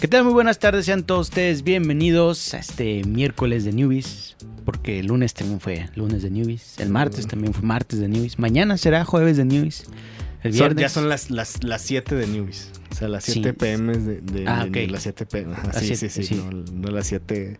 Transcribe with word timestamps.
¿Qué 0.00 0.08
tal? 0.08 0.24
Muy 0.24 0.32
buenas 0.34 0.58
tardes, 0.58 0.84
sean 0.84 1.04
todos 1.04 1.28
ustedes 1.28 1.62
bienvenidos 1.62 2.52
a 2.54 2.58
este 2.58 3.02
miércoles 3.04 3.64
de 3.64 3.72
Newbies, 3.72 4.36
porque 4.64 5.00
el 5.00 5.06
lunes 5.06 5.32
también 5.34 5.58
fue 5.58 5.88
lunes 5.94 6.22
de 6.22 6.30
Newbies, 6.30 6.78
el 6.78 6.90
martes 6.90 7.26
también 7.26 7.54
fue 7.54 7.62
martes 7.62 7.98
de 7.98 8.08
Newbies, 8.08 8.38
mañana 8.38 8.76
será 8.76 9.04
jueves 9.04 9.36
de 9.38 9.46
Newbies, 9.46 9.84
el 10.42 10.52
Son- 10.52 10.58
viernes 10.68 10.82
ya 10.82 10.88
son 10.90 11.08
las, 11.08 11.30
las, 11.30 11.64
las 11.64 11.82
7 11.82 12.14
de 12.14 12.26
Newbies. 12.26 12.70
O 12.92 12.94
sea, 12.94 13.08
las 13.08 13.24
7 13.24 13.50
Sí. 13.50 13.56
PM 13.56 13.96
de, 13.98 14.20
de- 14.20 14.44
Ah, 14.46 14.66
de- 14.70 14.84
ok. 14.84 14.90
las 14.90 15.02
7 15.02 15.26
PM. 15.26 15.54
Las 15.66 15.78
sí, 15.80 15.96
sí, 15.96 16.08
sí, 16.08 16.22
sí. 16.22 16.34
No, 16.36 16.50
no 16.52 16.88
las 16.90 17.06
7. 17.08 17.58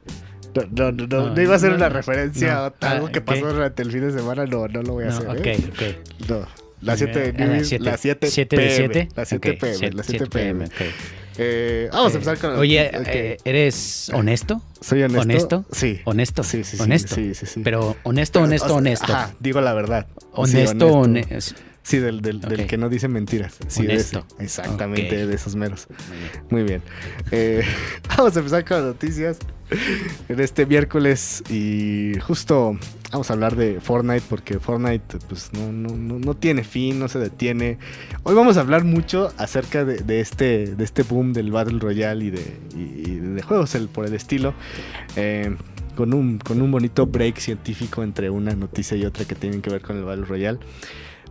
No, 0.54 0.92
no, 0.92 1.06
no, 1.06 1.30
no, 1.34 1.42
iba 1.42 1.52
a 1.54 1.56
hacer 1.56 1.70
no, 1.70 1.76
una 1.76 1.88
referencia 1.90 2.58
a 2.58 2.66
algo 2.80 3.06
Ah, 3.08 3.12
que 3.12 3.18
ok. 3.18 3.24
pasó 3.24 3.52
durante 3.52 3.82
el 3.82 3.90
fin 3.92 4.00
de 4.02 4.12
semana. 4.12 4.46
No, 4.46 4.68
no 4.68 4.82
lo 4.82 4.92
voy 4.94 5.04
a 5.04 5.08
hacer. 5.08 5.28
ok, 5.28 5.46
¿eh? 5.46 5.58
ok. 5.68 6.28
No. 6.30 6.46
Las 6.80 6.98
7 6.98 7.18
de 7.18 7.28
Ah, 7.28 7.32
las 7.40 7.48
Newbies, 7.48 7.68
siete. 7.68 7.84
las 7.84 8.00
7 8.00 8.26
¿Siete 8.30 8.56
de 8.56 8.62
PM. 8.62 8.76
siete? 8.76 9.08
Las 9.16 9.28
7 9.28 9.50
Ok, 9.50 9.58
PM. 9.60 9.90
Las 9.96 10.06
7 10.06 10.18
siete 10.18 10.26
PM. 10.26 10.64
Eh, 11.38 11.88
vamos 11.92 12.12
a 12.12 12.14
Eh, 12.14 12.18
empezar 12.18 12.38
con. 12.38 12.58
Oye, 12.58 12.90
ok. 12.94 13.06
eh, 13.08 13.36
¿eres 13.44 14.10
honesto? 14.14 14.62
¿Soy 14.80 15.02
honesto? 15.02 15.20
¿honesto? 15.22 15.64
Sí. 15.72 16.00
Honesto. 16.04 16.42
Sí, 16.42 16.64
sí, 16.64 16.76
sí. 16.76 16.82
Honesto. 16.82 17.14
Sí, 17.14 17.34
sí, 17.34 17.46
sí. 17.46 17.60
Pero 17.62 17.96
honesto, 18.02 18.40
honesto, 18.40 18.66
o 18.66 18.68
sea, 18.70 18.76
honesto. 18.78 19.12
Ajá, 19.12 19.34
digo 19.40 19.60
la 19.60 19.74
verdad. 19.74 20.06
Sí, 20.12 20.16
Honesto, 20.32 20.86
honesto. 20.92 21.60
Sí, 21.82 21.98
del, 21.98 22.20
del, 22.20 22.40
del 22.40 22.62
Ok. 22.62 22.66
que 22.66 22.76
no 22.78 22.88
dice 22.88 23.06
mentiras. 23.06 23.54
Sí, 23.68 23.82
de 23.86 23.92
Honesto. 23.92 24.26
ese. 24.38 24.42
Exactamente, 24.44 25.24
de 25.26 25.34
esos 25.34 25.54
meros. 25.54 25.86
Muy 26.50 26.64
bien. 26.64 26.82
Eh, 27.30 27.62
vamos 28.16 28.34
a 28.34 28.40
empezar 28.40 28.64
con 28.64 28.78
las 28.78 28.86
noticias 28.86 29.38
en 30.28 30.40
este 30.40 30.66
miércoles 30.66 31.44
y 31.48 32.14
justo 32.26 32.76
vamos 33.16 33.30
a 33.30 33.32
hablar 33.32 33.56
de 33.56 33.80
Fortnite 33.80 34.22
porque 34.28 34.58
Fortnite 34.58 35.16
pues 35.26 35.50
no, 35.54 35.72
no, 35.72 35.96
no, 35.96 36.18
no 36.18 36.34
tiene 36.34 36.64
fin, 36.64 36.98
no 36.98 37.08
se 37.08 37.18
detiene. 37.18 37.78
Hoy 38.24 38.34
vamos 38.34 38.58
a 38.58 38.60
hablar 38.60 38.84
mucho 38.84 39.32
acerca 39.38 39.86
de, 39.86 39.98
de 40.02 40.20
este, 40.20 40.74
de 40.76 40.84
este 40.84 41.02
boom 41.02 41.32
del 41.32 41.50
Battle 41.50 41.78
Royale 41.78 42.26
y 42.26 42.30
de, 42.30 42.58
y- 42.76 43.10
y 43.10 43.14
de 43.14 43.40
juegos 43.42 43.74
el- 43.74 43.88
por 43.88 44.04
el 44.04 44.12
estilo. 44.12 44.52
Eh, 45.16 45.56
con 45.96 46.12
un, 46.12 46.36
con 46.38 46.60
un 46.60 46.70
bonito 46.70 47.06
break 47.06 47.38
científico 47.38 48.02
entre 48.02 48.28
una 48.28 48.54
noticia 48.54 48.98
y 48.98 49.06
otra 49.06 49.24
que 49.24 49.34
tienen 49.34 49.62
que 49.62 49.70
ver 49.70 49.80
con 49.80 49.96
el 49.96 50.04
Battle 50.04 50.26
Royale. 50.26 50.58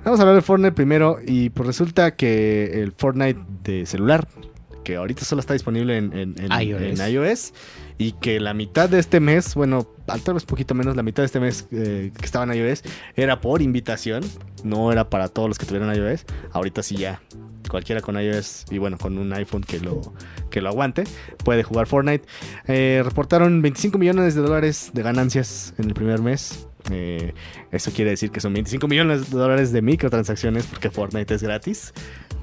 Vamos 0.03 0.19
a 0.19 0.23
hablar 0.23 0.35
de 0.37 0.41
Fortnite 0.41 0.71
primero 0.71 1.19
y 1.23 1.51
pues 1.51 1.67
resulta 1.67 2.15
que 2.15 2.81
el 2.81 2.93
Fortnite 2.93 3.39
de 3.63 3.85
celular, 3.85 4.27
que 4.83 4.95
ahorita 4.95 5.23
solo 5.23 5.39
está 5.39 5.53
disponible 5.53 5.97
en, 5.97 6.13
en- 6.17 6.35
en- 6.39 6.61
iOS. 6.67 6.99
en 6.99 7.11
iOS, 7.13 7.53
y 7.97 8.13
que 8.13 8.39
la 8.39 8.53
mitad 8.53 8.89
de 8.89 8.99
este 8.99 9.19
mes, 9.19 9.55
bueno, 9.55 9.87
tal 10.05 10.33
vez 10.33 10.45
poquito 10.45 10.73
menos, 10.73 10.95
la 10.95 11.03
mitad 11.03 11.23
de 11.23 11.27
este 11.27 11.39
mes 11.39 11.67
eh, 11.71 12.11
que 12.17 12.25
estaba 12.25 12.45
en 12.45 12.59
iOS 12.59 12.83
era 13.15 13.39
por 13.41 13.61
invitación, 13.61 14.23
no 14.63 14.91
era 14.91 15.09
para 15.09 15.29
todos 15.29 15.47
los 15.47 15.57
que 15.57 15.65
tuvieran 15.65 15.95
iOS, 15.95 16.25
ahorita 16.51 16.83
sí 16.83 16.97
ya. 16.97 17.21
Cualquiera 17.69 18.01
con 18.01 18.19
iOS 18.19 18.65
y 18.69 18.77
bueno, 18.77 18.97
con 18.97 19.17
un 19.17 19.33
iPhone 19.33 19.63
que 19.63 19.79
lo, 19.79 20.01
que 20.51 20.61
lo 20.61 20.69
aguante, 20.69 21.03
puede 21.43 21.63
jugar 21.63 21.87
Fortnite. 21.87 22.25
Eh, 22.67 23.01
reportaron 23.03 23.61
25 23.61 23.97
millones 23.97 24.35
de 24.35 24.41
dólares 24.41 24.91
de 24.93 25.01
ganancias 25.01 25.73
en 25.77 25.85
el 25.85 25.93
primer 25.93 26.21
mes. 26.21 26.67
Eh, 26.91 27.33
eso 27.71 27.91
quiere 27.91 28.11
decir 28.11 28.29
que 28.29 28.39
son 28.39 28.53
25 28.53 28.87
millones 28.87 29.31
de 29.31 29.37
dólares 29.37 29.71
de 29.71 29.81
microtransacciones 29.81 30.67
porque 30.67 30.91
Fortnite 30.91 31.33
es 31.33 31.41
gratis. 31.41 31.93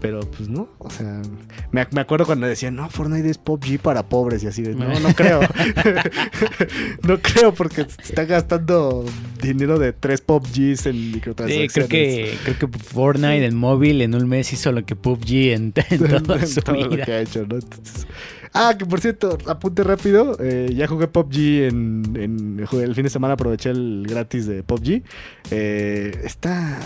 Pero 0.03 0.19
pues 0.21 0.49
no, 0.49 0.69
o 0.79 0.91
sea, 0.91 1.23
me, 1.71 1.87
me 1.93 2.01
acuerdo 2.01 2.27
cuando 2.27 2.47
decían, 2.49 2.75
no, 2.75 2.91
Fortnite 2.91 3.31
es 3.31 3.39
PUBG 3.39 3.79
para 3.79 4.03
pobres 4.09 4.43
y 4.43 4.49
así 4.49 4.61
de, 4.63 4.75
no, 4.75 4.99
no 5.01 5.09
creo. 5.15 5.41
no 7.07 7.19
creo 7.21 7.55
porque 7.55 7.83
está 7.83 8.25
gastando 8.25 9.05
dinero 9.41 9.79
de 9.79 9.93
tres 9.93 10.21
PUBGs 10.21 10.87
en 10.87 10.93
Sí, 10.95 11.11
microtransacciones. 11.15 11.73
creo 11.73 11.89
que, 11.89 12.35
creo 12.45 12.59
que 12.71 12.79
Fortnite 12.79 13.45
en 13.47 13.55
móvil 13.57 14.03
en 14.03 14.15
un 14.15 14.29
mes 14.29 14.53
hizo 14.53 14.73
lo 14.73 14.85
que 14.85 14.97
PUBG 14.97 15.33
en, 15.53 15.73
en 15.91 16.23
toda 16.25 16.41
En 16.41 16.47
su 16.49 16.61
todo 16.63 16.77
lo 16.77 16.89
vida. 16.91 17.05
que 17.05 17.13
ha 17.13 17.21
hecho, 17.21 17.47
¿no? 17.47 17.57
Entonces- 17.57 18.07
ah, 18.55 18.75
que 18.79 18.85
por 18.85 19.01
cierto, 19.01 19.39
apunte 19.47 19.85
rápido. 19.85 20.37
eh, 20.41 20.73
ya 20.75 20.87
jugué 20.89 21.07
PUBG 21.07 21.37
en, 21.69 22.03
en- 22.17 22.67
jugué 22.67 22.85
el 22.85 22.95
fin 22.95 23.05
de 23.05 23.11
semana, 23.11 23.35
aproveché 23.35 23.71
el 23.71 24.05
gratis 24.09 24.47
de 24.47 24.63
PUBG. 24.65 25.03
Eh, 25.51 26.21
está. 26.25 26.79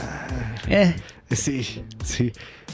Eh, 0.69 0.95
Sí, 1.35 1.83
sí. 2.05 2.33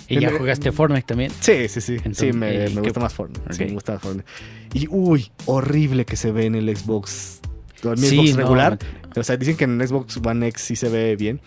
y 0.08 0.20
ya 0.20 0.28
En- 0.28 0.38
jugaste 0.38 0.72
Fortnite 0.72 1.06
también. 1.06 1.32
Sí, 1.40 1.68
sí, 1.68 1.80
sí. 1.80 1.94
Entonces, 1.94 2.32
sí, 2.32 2.32
me, 2.38 2.66
¿y 2.68 2.74
me 2.74 2.80
gusta 2.82 3.00
más 3.00 3.14
Fortnite. 3.14 3.52
Sí, 3.54 3.64
me 3.64 3.72
gusta 3.72 3.94
más 3.94 4.02
Fortnite. 4.02 4.28
Y 4.74 4.86
uy, 4.90 5.30
horrible 5.46 6.04
que 6.04 6.16
se 6.16 6.32
ve 6.32 6.46
en 6.46 6.54
el 6.54 6.76
Xbox. 6.76 7.40
En 7.82 7.90
mi 7.92 7.96
Sí, 7.96 8.16
Xbox 8.16 8.30
no, 8.32 8.36
regular. 8.36 8.78
O 9.16 9.22
sea, 9.22 9.36
dicen 9.36 9.56
que 9.56 9.64
en 9.64 9.86
Xbox 9.86 10.18
One 10.22 10.46
X 10.48 10.62
sí 10.62 10.76
se 10.76 10.88
ve 10.88 11.16
bien. 11.16 11.40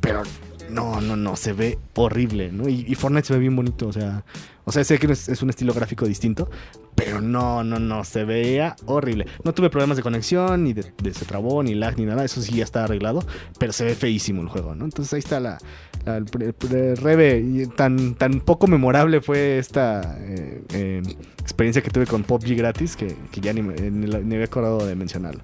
Pero 0.00 0.22
no, 0.70 1.00
no, 1.00 1.14
no, 1.16 1.36
se 1.36 1.52
ve 1.52 1.78
horrible, 1.94 2.50
¿no? 2.52 2.68
Y, 2.68 2.84
y 2.88 2.94
Fortnite 2.94 3.26
se 3.28 3.34
ve 3.34 3.38
bien 3.40 3.54
bonito, 3.54 3.88
o 3.88 3.92
sea. 3.92 4.24
O 4.64 4.72
sea, 4.72 4.82
sé 4.82 4.98
que 4.98 5.06
es, 5.12 5.28
es 5.28 5.42
un 5.42 5.50
estilo 5.50 5.72
gráfico 5.74 6.06
distinto. 6.06 6.50
Pero 6.96 7.20
no, 7.20 7.62
no, 7.62 7.78
no, 7.78 8.04
se 8.04 8.24
veía 8.24 8.74
horrible. 8.86 9.26
No 9.44 9.52
tuve 9.52 9.70
problemas 9.70 9.98
de 9.98 10.02
conexión, 10.02 10.64
ni 10.64 10.72
de, 10.72 10.82
se 11.12 11.24
trabó, 11.26 11.62
ni 11.62 11.74
lag, 11.74 11.96
ni 11.98 12.06
nada. 12.06 12.24
Eso 12.24 12.40
sí 12.40 12.54
ya 12.54 12.64
está 12.64 12.84
arreglado. 12.84 13.24
Pero 13.58 13.72
se 13.72 13.84
ve 13.84 13.94
feísimo 13.94 14.42
el 14.42 14.48
juego, 14.48 14.74
¿no? 14.74 14.86
Entonces 14.86 15.12
ahí 15.12 15.20
está 15.20 15.38
la, 15.38 15.58
la-. 16.06 17.36
Y 17.36 17.66
tan, 17.76 18.14
tan 18.14 18.40
poco 18.40 18.66
memorable 18.66 19.20
fue 19.20 19.58
esta 19.58 20.16
eh, 20.20 20.62
eh, 20.72 21.02
experiencia 21.40 21.82
que 21.82 21.90
tuve 21.90 22.06
con 22.06 22.22
PUBG 22.22 22.56
gratis 22.56 22.96
que, 22.96 23.14
ya 23.40 23.52
ni, 23.52 23.60
ni 23.60 24.34
había 24.34 24.46
acordado 24.46 24.86
de 24.86 24.96
mencionarlo. 24.96 25.42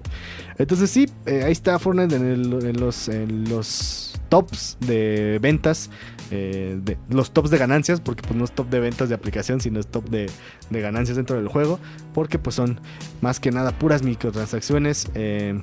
Entonces 0.57 0.89
sí, 0.89 1.09
eh, 1.25 1.43
ahí 1.45 1.51
está 1.51 1.77
Fortnite 1.79 2.15
en 2.15 2.79
los, 2.79 3.07
en 3.07 3.49
los 3.49 4.19
tops 4.29 4.77
de 4.81 5.39
ventas. 5.41 5.89
Eh, 6.35 6.97
los 7.09 7.31
tops 7.31 7.51
de 7.51 7.59
ganancias, 7.59 8.01
porque 8.01 8.23
pues 8.23 8.35
no 8.35 8.43
es 8.43 8.51
top 8.51 8.67
de 8.69 8.79
ventas 8.79 9.07
de 9.07 9.13
aplicación, 9.13 9.61
sino 9.61 9.79
es 9.79 9.85
top 9.85 10.09
de, 10.09 10.27
ganancias 10.71 11.15
dentro 11.15 11.35
del 11.37 11.47
juego, 11.47 11.79
porque 12.11 12.39
pues 12.39 12.55
son 12.55 12.79
más 13.21 13.39
que 13.39 13.51
nada 13.51 13.71
puras 13.77 14.01
microtransacciones. 14.01 15.11
eh, 15.13 15.61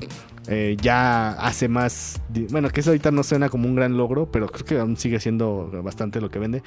eh, 0.48 0.76
ya 0.80 1.32
hace 1.32 1.68
más, 1.68 2.22
bueno, 2.50 2.70
que 2.70 2.80
eso 2.80 2.90
ahorita 2.90 3.10
no 3.10 3.22
suena 3.22 3.48
como 3.48 3.68
un 3.68 3.74
gran 3.74 3.96
logro, 3.96 4.30
pero 4.30 4.48
creo 4.48 4.64
que 4.64 4.78
aún 4.78 4.96
sigue 4.96 5.20
siendo 5.20 5.70
bastante 5.82 6.20
lo 6.20 6.30
que 6.30 6.38
vende. 6.38 6.62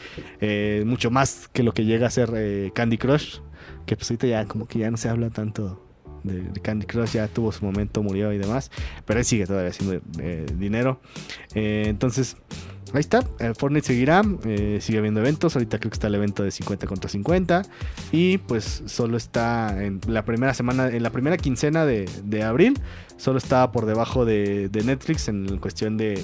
mucho 0.86 1.10
más 1.10 1.48
que 1.48 1.64
lo 1.64 1.74
que 1.74 1.86
llega 1.86 2.08
a 2.08 2.10
ser 2.10 2.72
Candy 2.74 2.98
Crush, 2.98 3.40
que 3.86 3.96
pues 3.96 4.12
ahorita 4.12 4.28
ya 4.28 4.46
como 4.46 4.68
que 4.68 4.80
ya 4.80 4.92
no 4.92 4.98
se 4.98 5.10
habla 5.10 5.30
tanto 5.30 5.82
de, 6.24 6.44
Candy 6.62 6.86
Crush, 6.86 7.14
ya 7.14 7.28
tuvo 7.28 7.52
su 7.52 7.66
momento, 7.66 8.04
murió 8.04 8.32
y 8.32 8.38
demás, 8.38 8.70
pero 9.06 9.20
él 9.20 9.26
sigue 9.26 9.46
todavía 9.48 9.72
haciendo 9.72 10.00
dinero. 10.56 11.02
Entonces, 11.56 12.38
ahí 12.94 13.00
está, 13.00 13.24
Fortnite 13.58 13.88
seguirá, 13.88 14.22
eh, 14.46 14.80
sigue 14.82 15.00
habiendo 15.00 15.20
eventos, 15.20 15.56
ahorita 15.56 15.80
creo 15.80 15.90
que 15.90 15.96
está 15.96 16.08
el 16.08 16.16
evento 16.16 16.44
de 16.44 16.52
50 16.52 16.88
contra 16.88 17.10
50 17.10 17.64
y 18.12 18.38
pues 18.38 18.84
solo 18.86 19.18
está 19.18 19.84
en 19.84 20.00
la 20.08 20.26
primera 20.26 20.54
semana, 20.54 20.88
en 20.90 21.04
la 21.04 21.10
primera 21.10 21.38
quincena 21.38 21.86
de, 21.86 22.44
abril, 22.44 22.80
solo 23.18 23.38
estaba 23.38 23.72
por 23.72 23.86
debajo 23.86 24.26
de, 24.26 24.70
Netflix 24.86 25.28
en 25.28 25.58
cuestión 25.58 25.98
de, 25.98 26.24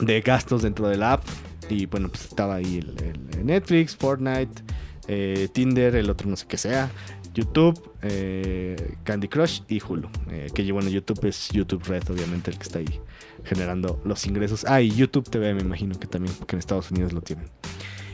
de 0.00 0.20
gastos 0.20 0.62
dentro 0.62 0.88
de 0.88 0.96
la 0.96 1.14
app 1.14 1.24
y 1.68 1.86
bueno, 1.86 2.08
pues 2.08 2.24
estaba 2.24 2.56
ahí 2.56 2.78
el, 2.78 3.14
el 3.38 3.46
Netflix, 3.46 3.96
Fortnite, 3.96 4.62
eh, 5.08 5.48
Tinder, 5.52 5.96
el 5.96 6.10
otro 6.10 6.28
no 6.28 6.36
sé 6.36 6.46
qué 6.46 6.56
sea. 6.56 6.90
YouTube, 7.34 7.92
eh, 8.02 8.94
Candy 9.04 9.28
Crush 9.28 9.62
y 9.68 9.80
Hulu. 9.82 10.08
Eh, 10.30 10.50
que 10.54 10.70
bueno, 10.72 10.88
YouTube 10.88 11.24
es 11.26 11.50
YouTube 11.50 11.84
Red, 11.84 12.10
obviamente, 12.10 12.50
el 12.50 12.58
que 12.58 12.64
está 12.64 12.78
ahí 12.78 13.00
generando 13.44 14.00
los 14.04 14.26
ingresos. 14.26 14.64
Ah, 14.68 14.80
y 14.80 14.90
YouTube 14.90 15.28
TV, 15.28 15.54
me 15.54 15.62
imagino 15.62 15.98
que 15.98 16.06
también, 16.06 16.34
porque 16.38 16.56
en 16.56 16.60
Estados 16.60 16.90
Unidos 16.90 17.12
lo 17.12 17.20
tienen. 17.20 17.46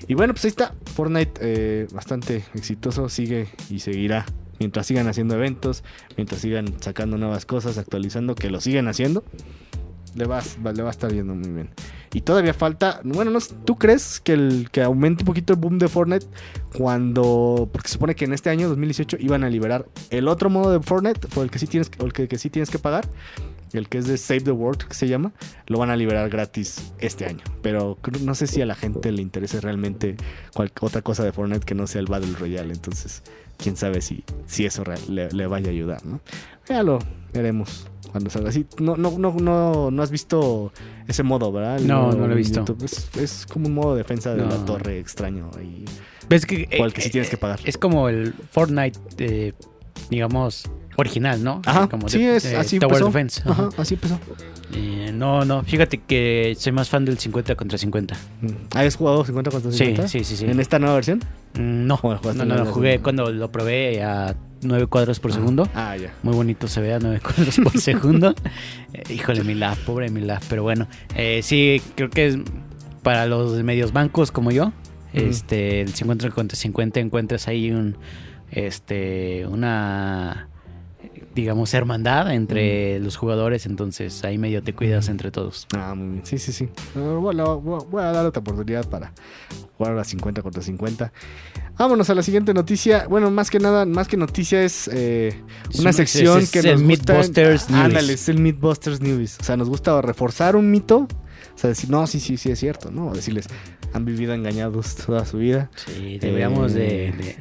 Y 0.06 0.14
bueno, 0.14 0.32
pues 0.32 0.44
ahí 0.44 0.48
está. 0.48 0.74
Fortnite 0.94 1.32
eh, 1.40 1.86
bastante 1.92 2.44
exitoso, 2.54 3.08
sigue 3.08 3.48
y 3.70 3.80
seguirá. 3.80 4.24
Mientras 4.58 4.86
sigan 4.86 5.06
haciendo 5.06 5.34
eventos, 5.34 5.84
mientras 6.16 6.40
sigan 6.40 6.80
sacando 6.80 7.16
nuevas 7.16 7.46
cosas, 7.46 7.78
actualizando, 7.78 8.34
que 8.34 8.50
lo 8.50 8.60
siguen 8.60 8.88
haciendo, 8.88 9.22
le 10.16 10.26
va, 10.26 10.42
le 10.74 10.82
va 10.82 10.88
a 10.88 10.90
estar 10.90 11.12
yendo 11.12 11.34
muy 11.34 11.50
bien. 11.50 11.70
Y 12.12 12.22
todavía 12.22 12.54
falta, 12.54 13.00
bueno, 13.04 13.30
no, 13.30 13.38
¿tú 13.64 13.76
crees 13.76 14.20
que, 14.20 14.32
el, 14.32 14.68
que 14.72 14.82
aumente 14.82 15.22
un 15.22 15.26
poquito 15.26 15.52
el 15.52 15.58
boom 15.58 15.78
de 15.78 15.88
Fortnite 15.88 16.26
cuando, 16.76 17.68
porque 17.72 17.88
se 17.88 17.94
supone 17.94 18.14
que 18.14 18.24
en 18.24 18.32
este 18.32 18.50
año 18.50 18.68
2018 18.68 19.16
iban 19.20 19.44
a 19.44 19.50
liberar 19.50 19.86
el 20.10 20.28
otro 20.28 20.48
modo 20.48 20.72
de 20.72 20.80
Fortnite, 20.80 21.28
por 21.28 21.44
el 21.44 21.50
que 21.50 21.58
sí 21.58 21.66
tienes, 21.66 21.90
el 21.98 22.12
que, 22.12 22.28
que 22.28 22.38
sí 22.38 22.48
tienes 22.50 22.70
que 22.70 22.78
pagar, 22.78 23.06
el 23.72 23.88
que 23.88 23.98
es 23.98 24.06
de 24.06 24.16
Save 24.16 24.40
the 24.40 24.50
World, 24.52 24.84
que 24.84 24.94
se 24.94 25.08
llama, 25.08 25.32
lo 25.66 25.78
van 25.78 25.90
a 25.90 25.96
liberar 25.96 26.30
gratis 26.30 26.92
este 26.98 27.26
año. 27.26 27.44
Pero 27.62 27.98
no 28.22 28.34
sé 28.34 28.46
si 28.46 28.62
a 28.62 28.66
la 28.66 28.74
gente 28.74 29.12
le 29.12 29.20
interese 29.20 29.60
realmente 29.60 30.16
cual- 30.54 30.72
otra 30.80 31.02
cosa 31.02 31.24
de 31.24 31.32
Fortnite 31.32 31.66
que 31.66 31.74
no 31.74 31.86
sea 31.86 32.00
el 32.00 32.06
Battle 32.06 32.32
Royale. 32.38 32.72
Entonces, 32.72 33.22
quién 33.58 33.76
sabe 33.76 34.00
si, 34.00 34.24
si 34.46 34.64
eso 34.64 34.82
le, 35.10 35.30
le 35.30 35.46
vaya 35.46 35.68
a 35.68 35.70
ayudar, 35.70 36.04
¿no? 36.06 36.20
Ya 36.68 36.82
lo 36.82 36.98
veremos 37.34 37.86
cuando 38.10 38.30
salga. 38.30 38.50
Sí, 38.52 38.64
no, 38.78 38.96
no, 38.96 39.18
no, 39.18 39.32
no, 39.34 39.90
no 39.90 40.02
has 40.02 40.10
visto 40.10 40.72
ese 41.06 41.22
modo, 41.22 41.52
¿verdad? 41.52 41.76
El 41.78 41.86
No, 41.86 42.12
no 42.12 42.26
lo 42.26 42.32
he 42.32 42.36
visto. 42.36 42.64
Es, 42.82 43.10
es 43.16 43.46
como 43.46 43.66
un 43.68 43.74
modo 43.74 43.92
de 43.94 43.98
defensa 43.98 44.34
de 44.34 44.42
la 44.42 44.48
No. 44.48 44.64
torre 44.64 44.98
extraño. 44.98 45.50
Y, 45.62 45.84
¿Ves 46.28 46.46
que, 46.46 46.68
o 46.80 46.84
el 46.86 46.92
que 46.92 47.02
sí 47.02 47.10
tienes 47.10 47.28
que 47.30 47.36
pagar. 47.36 47.60
Es 47.64 47.76
como 47.76 48.08
el 48.08 48.32
Fortnite, 48.50 48.98
eh, 49.18 49.52
digamos, 50.10 50.64
original, 51.00 51.42
¿no? 51.42 51.62
Ajá, 51.64 51.88
como 51.88 52.08
sí, 52.08 52.18
de- 52.18 52.36
es 52.36 52.44
así 52.54 52.78
Tower 52.78 52.94
empezó. 52.96 53.06
Defense. 53.06 53.42
Ajá, 53.46 53.68
Ajá. 53.68 53.82
así 53.82 53.94
empezó. 53.94 54.18
Eh, 54.74 55.12
no, 55.14 55.44
no, 55.44 55.62
fíjate 55.62 55.98
que 55.98 56.54
soy 56.58 56.72
más 56.72 56.88
fan 56.90 57.04
del 57.04 57.18
50 57.18 57.54
contra 57.54 57.78
50. 57.78 58.14
Mm. 58.42 58.48
¿Has 58.76 58.96
jugado 58.96 59.24
50 59.24 59.50
contra 59.50 59.70
Sí, 59.72 59.78
50? 59.78 60.08
sí, 60.08 60.24
sí, 60.24 60.36
sí. 60.36 60.44
¿En 60.44 60.60
esta 60.60 60.78
nueva 60.78 60.96
versión? 60.96 61.20
Mm, 61.54 61.86
No, 61.86 61.94
¿O 61.94 61.98
jugaste 61.98 62.44
no, 62.44 62.56
no, 62.56 62.66
jugué 62.66 62.98
cuando 62.98 63.30
lo 63.32 63.50
probé 63.50 64.02
a 64.02 64.34
9 64.62 64.86
cuadros 64.88 65.20
por 65.20 65.32
segundo. 65.32 65.68
Ah, 65.74 65.96
ya. 65.96 66.12
Muy 66.24 66.34
bonito 66.34 66.66
se 66.68 66.80
ve 66.80 66.92
a 66.94 66.98
9 66.98 67.20
cuadros 67.22 67.56
por 67.62 67.80
segundo. 67.80 68.34
Eh, 68.92 69.14
híjole, 69.14 69.44
mi 69.44 69.54
lab, 69.54 69.78
pobre 69.86 70.10
mi 70.10 70.20
lab. 70.20 70.42
Pero 70.50 70.64
bueno, 70.64 70.88
eh, 71.14 71.40
sí, 71.44 71.80
creo 71.94 72.10
que 72.10 72.26
es 72.26 72.38
para 73.04 73.26
los 73.26 73.62
medios 73.62 73.92
bancos 73.92 74.32
como 74.32 74.50
yo. 74.50 74.72
Este, 75.14 75.80
el 75.80 75.94
50 75.94 76.28
contra 76.30 76.54
50 76.56 77.00
encuentras 77.00 77.48
ahí 77.48 77.70
un, 77.70 77.96
este, 78.50 79.46
una, 79.46 80.48
digamos, 81.40 81.72
hermandad 81.74 82.32
entre 82.32 82.98
los 83.00 83.16
jugadores. 83.16 83.66
Entonces 83.66 84.24
ahí 84.24 84.38
medio 84.38 84.62
te 84.62 84.74
cuidas 84.74 85.08
entre 85.08 85.30
todos. 85.30 85.66
Ah, 85.76 85.94
muy 85.94 86.08
bien. 86.14 86.26
Sí, 86.26 86.38
sí, 86.38 86.52
sí. 86.52 86.68
Bueno, 86.94 87.60
voy 87.60 88.02
a 88.02 88.12
dar 88.12 88.26
otra 88.26 88.40
oportunidad 88.40 88.88
para 88.88 89.12
jugar 89.76 89.92
a 89.92 89.96
las 89.96 90.08
50 90.08 90.42
contra 90.42 90.62
50. 90.62 91.12
Vámonos 91.78 92.10
a 92.10 92.14
la 92.16 92.22
siguiente 92.22 92.52
noticia. 92.52 93.06
Bueno, 93.08 93.30
más 93.30 93.50
que 93.50 93.60
nada, 93.60 93.86
más 93.86 94.08
que 94.08 94.16
noticia 94.16 94.62
es 94.64 94.90
eh, 94.92 95.40
una 95.78 95.90
Es- 95.90 95.96
sección 95.96 96.40
es- 96.40 96.50
que 96.50 96.58
es 96.58 96.64
nos 96.64 96.82
gusta. 96.82 97.12
Mythbusters 97.14 97.66
Ah, 97.68 97.72
News. 97.72 97.84
Ándale, 97.84 98.12
es 98.14 98.28
el 98.28 98.38
Mythbusters 98.40 99.00
News. 99.00 99.36
O 99.40 99.44
sea, 99.44 99.56
nos 99.56 99.68
gusta 99.68 100.00
reforzar 100.02 100.56
un 100.56 100.70
mito. 100.70 101.06
O 101.54 101.58
sea, 101.60 101.68
decir, 101.68 101.88
no, 101.90 102.06
sí, 102.06 102.18
sí, 102.20 102.36
sí 102.36 102.50
es 102.50 102.58
cierto, 102.58 102.90
¿no? 102.90 103.08
O 103.08 103.14
decirles, 103.14 103.46
han 103.92 104.04
vivido 104.04 104.34
engañados 104.34 104.96
toda 104.96 105.24
su 105.24 105.38
vida. 105.38 105.70
Sí, 105.76 106.18
deberíamos 106.18 106.72
de, 106.72 107.08
Eh. 107.08 107.12
de- 107.12 107.18
de 107.18 107.36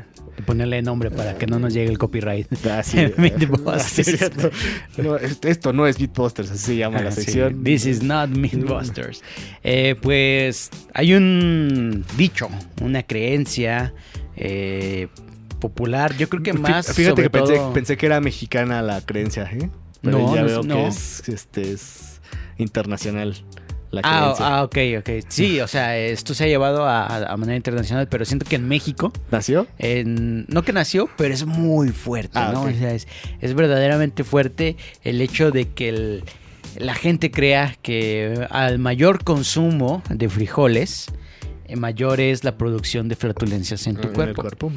ponerle 0.45 0.81
nombre 0.81 1.11
para 1.11 1.37
que 1.37 1.47
no 1.47 1.59
nos 1.59 1.73
llegue 1.73 1.89
el 1.89 1.97
copyright. 1.97 2.47
Ah, 2.65 2.83
sí. 2.83 2.97
Ah, 3.67 3.79
cierto. 3.79 4.49
No, 4.97 5.17
es- 5.17 5.39
esto 5.43 5.73
no 5.73 5.87
es 5.87 5.99
Mythbusters, 5.99 6.51
así 6.51 6.59
se 6.65 6.75
llama 6.77 7.01
la 7.01 7.09
Ah, 7.09 7.11
sí. 7.11 7.21
sección. 7.23 7.63
This 7.63 7.85
is 7.85 8.03
not 8.03 8.29
Mythbusters. 8.29 9.21
Eh, 9.63 9.95
pues 10.01 10.69
hay 10.93 11.13
un 11.13 12.05
dicho, 12.17 12.49
una 12.81 13.03
creencia 13.03 13.93
eh, 14.35 15.07
popular. 15.59 16.15
Yo 16.17 16.29
creo 16.29 16.43
que 16.43 16.53
más. 16.53 16.87
Fíjate 16.93 17.09
sobre 17.09 17.23
que 17.23 17.29
pensé, 17.29 17.55
todo- 17.55 17.73
pensé 17.73 17.97
que 17.97 18.05
era 18.05 18.21
mexicana 18.21 18.81
la 18.81 19.01
creencia, 19.01 19.43
¿eh? 19.51 19.69
Pero 20.01 20.19
No, 20.19 20.35
ya 20.35 20.41
no 20.43 20.47
veo 20.47 20.61
que 20.63 20.87
es, 20.87 21.27
este, 21.27 21.71
es 21.73 22.21
internacional 22.57 23.35
la 23.91 24.01
Ah, 24.03 24.19
creencia. 24.33 24.47
ah, 24.47 24.63
ok, 24.63 24.77
ok. 24.99 25.25
Sí, 25.29 25.59
o 25.61 25.67
sea, 25.67 25.97
esto 25.97 26.33
se 26.33 26.43
ha 26.43 26.47
llevado 26.47 26.85
a, 26.87 27.35
manera 27.37 27.55
internacional, 27.55 28.07
pero 28.07 28.25
siento 28.25 28.45
que 28.45 28.55
en 28.57 28.67
México, 28.67 29.13
¿Nació? 29.31 29.65
en- 29.79 30.45
no 30.49 30.63
que 30.63 30.73
nació, 30.73 31.09
pero 31.17 31.33
es 31.33 31.45
muy 31.45 31.89
fuerte, 31.89 32.31
Ah, 32.39 32.51
¿no? 32.53 32.63
O 32.63 32.71
sea, 32.71 32.93
es, 32.93 33.07
es 33.41 33.53
verdaderamente 33.53 34.23
fuerte 34.23 34.75
el 35.03 35.21
hecho 35.21 35.51
de 35.51 35.69
que 35.69 35.89
el- 35.89 36.23
la 36.77 36.93
gente 36.95 37.31
crea 37.31 37.75
que 37.81 38.45
al 38.51 38.77
mayor 38.77 39.23
consumo 39.23 40.03
de 40.09 40.29
frijoles, 40.29 41.07
mayor 41.75 42.19
es 42.21 42.43
la 42.43 42.57
producción 42.57 43.09
de 43.09 43.15
flatulencias 43.15 43.87
en 43.87 43.95
tu 43.97 44.07
En 44.07 44.13
cuerpo. 44.13 44.41
cuerpo. 44.41 44.71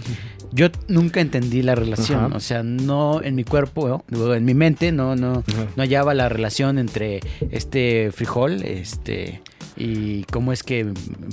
Yo 0.52 0.68
nunca 0.88 1.20
entendí 1.20 1.62
la 1.62 1.74
relación, 1.74 2.24
Ajá. 2.24 2.36
o 2.36 2.40
sea, 2.40 2.62
no 2.62 3.22
en 3.22 3.34
mi 3.34 3.44
cuerpo, 3.44 4.04
en 4.10 4.44
mi 4.44 4.54
mente, 4.54 4.90
no, 4.92 5.14
no, 5.16 5.44
Ajá. 5.46 5.66
no 5.76 5.82
hallaba 5.82 6.14
la 6.14 6.28
relación 6.28 6.78
entre 6.78 7.20
este 7.50 8.10
frijol, 8.12 8.62
este 8.62 9.40
y 9.76 10.24
cómo 10.24 10.52
es 10.52 10.62
que 10.62 10.86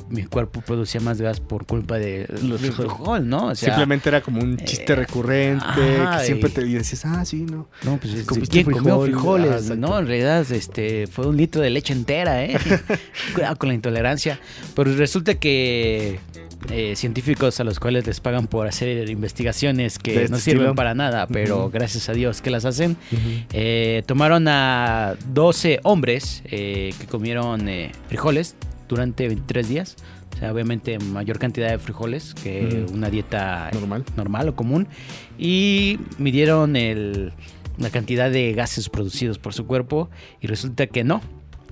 mi 0.10 0.24
cuerpo 0.24 0.62
producía 0.62 1.01
más 1.01 1.19
gas 1.22 1.39
por 1.39 1.66
culpa 1.66 1.98
de 1.98 2.28
Los 2.44 2.62
frijol, 2.62 3.28
¿no? 3.28 3.48
O 3.48 3.56
sea, 3.56 3.69
Simplemente 3.69 4.10
era 4.10 4.22
como 4.22 4.42
un 4.42 4.57
chiste 4.57 4.94
eh, 4.94 4.95
recurrente 4.95 5.66
ajá, 5.66 6.19
que 6.19 6.25
siempre 6.25 6.50
y- 6.50 6.54
te 6.54 6.63
decías, 6.66 7.06
ah, 7.06 7.25
sí, 7.25 7.44
no. 7.44 7.68
no, 7.84 7.98
pues 7.98 8.13
este, 8.13 8.42
¿quién 8.42 8.66
comió 8.66 9.01
frijol? 9.01 9.42
frijoles? 9.42 9.72
Ah, 9.72 9.75
no, 9.75 9.98
en 10.00 10.07
realidad 10.07 10.45
este 10.51 11.07
fue 11.07 11.28
un 11.28 11.38
litro 11.38 11.62
de 11.62 11.69
leche 11.69 11.94
entera, 11.94 12.44
¿eh? 12.44 12.57
Cuidado 13.34 13.56
con 13.57 13.69
la 13.69 13.75
intolerancia. 13.75 14.40
Pero 14.75 14.94
resulta 14.95 15.36
que 15.36 16.19
eh, 16.72 16.96
científicos 16.96 17.60
a 17.60 17.64
los 17.64 17.80
cuales 17.80 18.06
les 18.08 18.20
pagan 18.20 18.48
por 18.48 18.68
hacer 18.68 19.10
investigaciones 19.10 20.00
que 20.00 20.16
este 20.24 20.30
no 20.30 20.38
sirven 20.38 20.62
estilo. 20.62 20.76
para 20.76 20.94
nada, 20.94 21.28
pero 21.28 21.70
gracias 21.70 22.10
a 22.10 22.14
Dios 22.14 22.42
que 22.42 22.50
las 22.50 22.66
hacen, 22.66 22.98
eh, 23.54 24.04
tomaron 24.06 24.48
a 24.48 25.16
12 25.34 25.80
hombres 25.84 26.44
eh, 26.46 26.94
que 27.00 27.06
comieron 27.08 27.68
eh, 27.70 27.92
frijoles 28.08 28.56
durante 28.90 29.28
23 29.28 29.68
días. 29.70 29.96
O 30.36 30.40
sea, 30.40 30.54
obviamente 30.54 31.00
mayor 31.00 31.40
cantidad 31.40 31.70
de 31.72 31.80
frijoles 31.80 32.36
que 32.36 32.86
una 32.94 33.10
dieta 33.10 33.72
Normal. 33.74 34.04
normal 34.16 34.50
o 34.50 34.56
común. 34.56 34.88
Y 35.38 36.00
midieron 36.20 36.76
el- 36.76 37.34
la 37.80 37.90
cantidad 37.90 38.30
de 38.32 38.54
gases 38.54 38.90
producidos 38.90 39.40
por 39.40 39.54
su 39.54 39.66
cuerpo. 39.66 40.10
Y 40.42 40.48
resulta 40.48 40.88
que 40.88 41.04
no. 41.04 41.22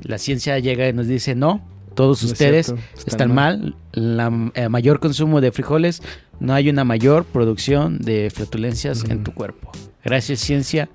La 0.02 0.18
ciencia 0.18 0.58
llega 0.60 0.88
y 0.88 0.94
nos 0.94 1.08
dice 1.08 1.36
no. 1.36 1.62
Todos 1.96 2.24
No 2.24 2.32
ustedes 2.32 2.74
están 3.06 3.34
mal. 3.34 3.76
La 3.94 4.32
eh, 4.54 4.70
mayor 4.70 5.00
consumo 5.00 5.42
de 5.42 5.52
frijoles, 5.52 6.02
no 6.40 6.54
hay 6.54 6.70
una 6.70 6.84
mayor 6.84 7.26
producción 7.26 8.00
de 8.00 8.30
flatulencias 8.34 9.04
en 9.10 9.24
tu 9.24 9.34
cuerpo. 9.34 9.72
Gracias 10.04 10.40
ciencia, 10.40 10.90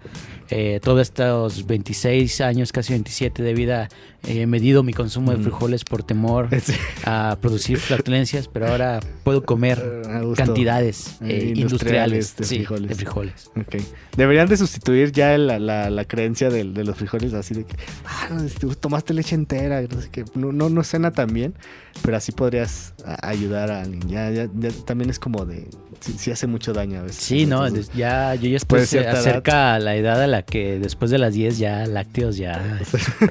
eh, 0.51 0.81
todos 0.83 1.01
estos 1.03 1.67
26 1.67 2.41
años, 2.41 2.73
casi 2.73 2.93
27 2.93 3.43
de 3.43 3.55
vida, 3.55 3.89
he 4.27 4.47
medido 4.47 4.83
mi 4.83 4.93
consumo 4.93 5.31
de 5.31 5.37
Ujú. 5.37 5.45
frijoles 5.51 5.85
por 5.85 6.03
temor 6.03 6.49
Sí. 6.63 6.75
a 7.05 7.39
producir 7.41 7.79
flatulencias, 7.79 8.49
pero 8.49 8.69
ahora 8.69 9.01
puedo 9.25 9.43
comer 9.45 9.79
Eh, 9.83 10.09
a 10.11 10.21
gusto. 10.23 10.45
cantidades 10.45 11.17
Eh, 11.23 11.29
eh, 11.29 11.53
industriales 11.57 11.61
industriales, 11.61 12.37
de 12.37 12.45
sí, 12.45 12.57
frijoles. 12.57 12.89
de 12.89 12.95
frijoles. 12.97 13.51
Ok. 13.57 13.77
Deberían 14.17 14.49
de 14.49 14.57
sustituir 14.57 15.13
ya 15.13 15.39
la, 15.39 15.59
la, 15.59 15.89
la 15.89 16.05
creencia 16.05 16.51
de, 16.51 16.65
los 16.65 16.97
frijoles 16.97 17.33
así 17.33 17.55
de 17.55 17.65
que, 17.65 17.77
ah, 18.05 18.29
no, 18.31 18.43
este, 18.45 18.67
tomaste 18.75 19.15
leche 19.15 19.35
entera, 19.35 19.81
no 19.83 20.01
sé 20.01 20.09
qué. 20.11 20.25
No, 20.35 20.53
no, 20.53 20.69
no 20.69 20.83
suena 20.85 21.13
tan 21.13 21.33
bien, 21.33 21.55
pero 22.03 22.17
así 22.17 22.33
podrías 22.33 22.93
ayudar 23.23 23.71
a 23.71 23.83
alguien. 23.83 24.09
Ya, 24.09 24.31
ya, 24.31 24.49
ya 24.59 24.71
también 24.85 25.11
es 25.11 25.19
como 25.19 25.47
de, 25.47 25.69
sí 26.01 26.31
hace 26.31 26.47
mucho 26.47 26.73
daño 26.73 26.99
a 27.01 27.03
veces. 27.03 27.23
Sí, 27.23 27.47
no, 27.47 27.67
Entonces, 27.67 27.91
ya 27.95 28.35
yo 28.35 28.49
ya 28.49 28.57
estoy 28.57 28.81
acerca 28.81 29.75
a 29.75 29.79
la 29.79 29.95
edad 29.97 30.21
a 30.23 30.27
la 30.27 30.40
que 30.43 30.79
después 30.79 31.11
de 31.11 31.19
las 31.19 31.35
10 31.35 31.59
ya 31.59 31.87
lácteos 31.87 32.37
ya 32.37 32.81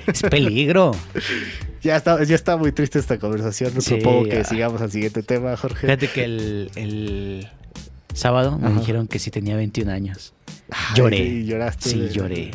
es 0.07 0.21
peligro. 0.23 0.91
ya, 1.81 1.95
está, 1.95 2.23
ya 2.23 2.35
está 2.35 2.57
muy 2.57 2.71
triste 2.71 2.99
esta 2.99 3.17
conversación. 3.17 3.81
Sí, 3.81 3.95
propongo 3.95 4.29
que 4.29 4.39
ah. 4.39 4.43
sigamos 4.43 4.81
al 4.81 4.91
siguiente 4.91 5.23
tema, 5.23 5.55
Jorge. 5.57 5.87
Fíjate 5.87 6.07
que 6.07 6.23
el, 6.23 6.71
el 6.75 7.47
sábado 8.13 8.57
me 8.57 8.67
Ajá. 8.67 8.79
dijeron 8.79 9.07
que 9.07 9.19
sí 9.19 9.31
tenía 9.31 9.55
21 9.55 9.91
años. 9.91 10.33
Ay, 10.71 10.95
lloré. 10.95 11.17
sí, 11.17 11.45
lloraste. 11.45 11.89
Sí, 11.89 12.09
lloré. 12.11 12.51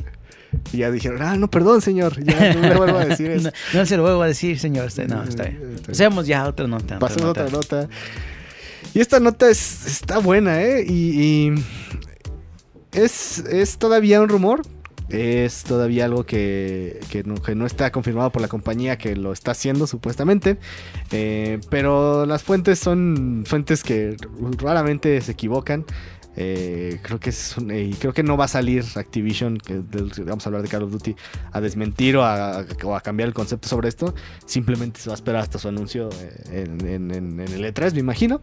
Y 0.72 0.78
ya 0.78 0.90
dijeron, 0.90 1.22
ah, 1.22 1.36
no, 1.36 1.50
perdón, 1.50 1.80
señor. 1.80 2.22
Ya 2.22 2.54
no 2.54 2.60
me 2.60 2.76
vuelvo 2.76 2.98
a 2.98 3.04
decir 3.04 3.30
eso. 3.30 3.50
No, 3.72 3.80
no 3.80 3.86
se 3.86 3.96
lo 3.96 4.02
vuelvo 4.02 4.22
a 4.22 4.28
decir, 4.28 4.58
señor. 4.58 4.84
No, 4.84 4.88
está 4.88 5.02
bien. 5.04 5.28
Está 5.28 5.44
bien. 5.44 5.76
Pasemos 5.86 6.26
ya 6.26 6.42
a 6.42 6.48
otra 6.48 6.66
nota. 6.66 6.98
Pasemos 6.98 7.30
otra 7.30 7.48
nota. 7.48 7.88
Y 8.94 9.00
esta 9.00 9.18
nota 9.18 9.50
es, 9.50 9.86
está 9.86 10.18
buena, 10.18 10.62
¿eh? 10.62 10.84
Y, 10.86 10.92
y 10.92 11.54
es, 12.94 13.38
es 13.40 13.78
todavía 13.78 14.20
un 14.20 14.28
rumor. 14.28 14.62
Es 15.10 15.64
todavía 15.64 16.06
algo 16.06 16.24
que, 16.24 16.98
que, 17.10 17.22
no, 17.24 17.34
que 17.34 17.54
no 17.54 17.66
está 17.66 17.92
confirmado 17.92 18.30
por 18.30 18.40
la 18.40 18.48
compañía 18.48 18.96
que 18.96 19.14
lo 19.16 19.32
está 19.34 19.50
haciendo, 19.50 19.86
supuestamente. 19.86 20.56
Eh, 21.12 21.60
pero 21.68 22.24
las 22.24 22.42
fuentes 22.42 22.78
son 22.78 23.44
fuentes 23.46 23.82
que 23.82 24.16
raramente 24.58 25.20
se 25.20 25.32
equivocan. 25.32 25.84
Eh, 26.36 26.98
creo 27.02 27.20
que 27.20 27.30
es 27.30 27.56
un- 27.58 27.70
y 27.70 27.92
creo 27.92 28.12
que 28.14 28.22
no 28.24 28.36
va 28.38 28.46
a 28.46 28.48
salir 28.48 28.82
Activision, 28.96 29.58
vamos 30.26 30.44
a 30.44 30.48
hablar 30.48 30.62
de 30.62 30.68
Call 30.68 30.82
of 30.82 30.90
Duty, 30.90 31.14
a 31.52 31.60
desmentir 31.60 32.16
o 32.16 32.24
a, 32.24 32.64
cambiar 33.04 33.28
el 33.28 33.34
concepto 33.34 33.68
sobre 33.68 33.90
esto. 33.90 34.14
Simplemente 34.46 35.00
se 35.00 35.10
va 35.10 35.14
a 35.14 35.16
esperar 35.16 35.42
hasta 35.42 35.58
su 35.58 35.68
anuncio 35.68 36.08
eh, 36.50 36.64
en, 36.86 37.10
en- 37.12 37.40
el 37.40 37.62
E3, 37.74 37.92
me 37.92 38.00
imagino. 38.00 38.40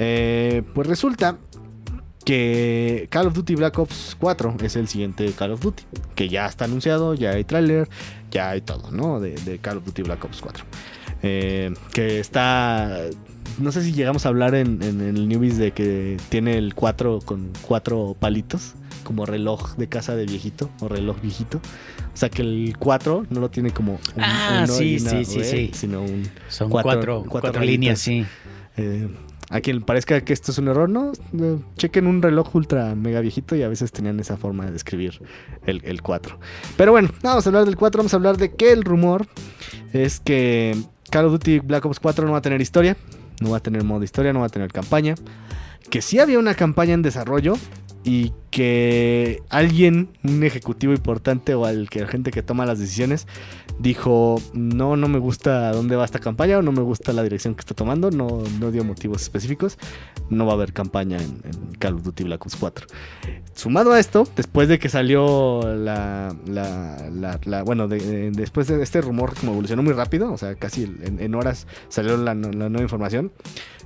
Eh, 0.00 0.62
pues 0.74 0.88
resulta 0.88 1.38
que 2.24 3.08
Call 3.10 3.26
of 3.26 3.34
Duty 3.34 3.54
Black 3.56 3.78
Ops 3.78 4.16
4 4.18 4.56
es 4.62 4.76
el 4.76 4.88
siguiente 4.88 5.30
Call 5.32 5.52
of 5.52 5.60
Duty, 5.60 5.82
que 6.14 6.28
ya 6.28 6.46
está 6.46 6.64
anunciado, 6.66 7.14
ya 7.14 7.30
hay 7.30 7.44
tráiler, 7.44 7.88
ya 8.30 8.50
hay 8.50 8.60
todo, 8.60 8.90
¿no? 8.90 9.20
De, 9.20 9.34
de 9.34 9.58
Call 9.58 9.78
of 9.78 9.84
Duty 9.84 10.02
Black 10.02 10.24
Ops 10.24 10.40
4. 10.40 10.64
Eh, 11.22 11.72
que 11.92 12.18
está... 12.20 12.98
No 13.58 13.70
sé 13.70 13.82
si 13.82 13.92
llegamos 13.92 14.24
a 14.24 14.30
hablar 14.30 14.54
en, 14.54 14.82
en 14.82 15.00
el 15.02 15.28
Newbies 15.28 15.58
de 15.58 15.72
que 15.72 16.16
tiene 16.30 16.56
el 16.56 16.74
4 16.74 17.20
con 17.24 17.50
cuatro 17.60 18.16
palitos, 18.18 18.72
como 19.04 19.26
reloj 19.26 19.76
de 19.76 19.88
casa 19.88 20.16
de 20.16 20.24
viejito 20.24 20.70
o 20.80 20.88
reloj 20.88 21.20
viejito. 21.20 21.58
O 21.58 22.16
sea, 22.16 22.30
que 22.30 22.40
el 22.42 22.74
4 22.78 23.26
no 23.28 23.40
lo 23.40 23.50
tiene 23.50 23.70
como 23.72 23.92
un, 23.92 24.22
Ah, 24.22 24.62
uno 24.64 24.72
sí, 24.72 24.96
y 24.96 25.00
una 25.00 25.10
sí, 25.10 25.24
sí, 25.26 25.44
sí. 25.44 25.70
sino 25.74 26.00
un... 26.02 26.22
Son 26.48 26.70
Cuatro- 26.70 26.92
cuatro, 26.92 27.24
cuatro 27.28 27.50
cuatro, 27.52 27.62
líneas, 27.62 27.98
sí. 27.98 28.24
eh, 28.78 29.08
a 29.52 29.60
quien 29.60 29.82
parezca 29.82 30.18
que 30.22 30.32
esto 30.32 30.50
es 30.50 30.56
un 30.56 30.68
error, 30.68 30.88
no, 30.88 31.12
eh, 31.12 31.58
chequen 31.76 32.06
un 32.06 32.22
reloj 32.22 32.54
ultra 32.54 32.94
mega 32.94 33.20
viejito 33.20 33.54
y 33.54 33.62
a 33.62 33.68
veces 33.68 33.92
tenían 33.92 34.18
esa 34.18 34.38
forma 34.38 34.70
de 34.70 34.74
escribir 34.74 35.20
el, 35.66 35.82
el 35.84 36.00
4. 36.00 36.38
Pero 36.78 36.92
bueno, 36.92 37.10
no 37.22 37.28
vamos 37.28 37.46
a 37.46 37.50
hablar 37.50 37.66
del 37.66 37.76
4, 37.76 37.98
vamos 37.98 38.14
a 38.14 38.16
hablar 38.16 38.38
de 38.38 38.54
que 38.54 38.72
el 38.72 38.82
rumor 38.82 39.26
es 39.92 40.20
que 40.20 40.74
Call 41.10 41.26
of 41.26 41.32
Duty 41.32 41.58
Black 41.58 41.84
Ops 41.84 42.00
4 42.00 42.24
no 42.24 42.32
va 42.32 42.38
a 42.38 42.42
tener 42.42 42.62
historia, 42.62 42.96
no 43.42 43.50
va 43.50 43.58
a 43.58 43.60
tener 43.60 43.84
modo 43.84 44.02
historia, 44.02 44.32
no 44.32 44.40
va 44.40 44.46
a 44.46 44.48
tener 44.48 44.72
campaña, 44.72 45.16
que 45.90 46.00
sí 46.00 46.18
había 46.18 46.38
una 46.38 46.54
campaña 46.54 46.94
en 46.94 47.02
desarrollo 47.02 47.58
y 48.04 48.32
que 48.50 49.42
alguien, 49.48 50.10
un 50.24 50.42
ejecutivo 50.42 50.92
importante 50.92 51.54
o 51.54 51.64
al 51.64 51.88
que 51.88 52.00
la 52.00 52.08
gente 52.08 52.30
que 52.30 52.42
toma 52.42 52.66
las 52.66 52.78
decisiones 52.78 53.26
dijo, 53.78 54.36
no, 54.52 54.96
no 54.96 55.08
me 55.08 55.18
gusta 55.18 55.72
dónde 55.72 55.96
va 55.96 56.04
esta 56.04 56.18
campaña 56.18 56.58
o 56.58 56.62
no 56.62 56.72
me 56.72 56.82
gusta 56.82 57.12
la 57.12 57.22
dirección 57.22 57.54
que 57.54 57.60
está 57.60 57.74
tomando, 57.74 58.10
no, 58.10 58.42
no 58.60 58.70
dio 58.70 58.84
motivos 58.84 59.22
específicos, 59.22 59.78
no 60.30 60.44
va 60.46 60.52
a 60.52 60.54
haber 60.56 60.72
campaña 60.72 61.16
en, 61.18 61.40
en 61.44 61.74
Call 61.78 61.94
of 61.94 62.02
Duty 62.02 62.24
Black 62.24 62.44
Ops 62.44 62.56
4. 62.56 62.86
Sumado 63.54 63.92
a 63.92 64.00
esto, 64.00 64.26
después 64.36 64.68
de 64.68 64.78
que 64.78 64.88
salió 64.88 65.60
la, 65.76 66.34
la, 66.46 67.62
bueno, 67.64 67.88
de- 67.88 67.98
de- 68.00 68.30
después 68.32 68.66
de 68.68 68.82
este 68.82 69.00
rumor 69.00 69.34
como 69.38 69.52
evolucionó 69.52 69.82
muy 69.82 69.92
rápido, 69.92 70.32
o 70.32 70.38
sea, 70.38 70.54
casi 70.56 70.84
en, 70.84 71.18
en 71.20 71.34
horas 71.34 71.66
salió 71.88 72.16
la 72.16 72.34
nueva 72.34 72.82
información. 72.82 73.32